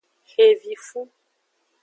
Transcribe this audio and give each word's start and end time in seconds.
Xevifu. 0.31 1.01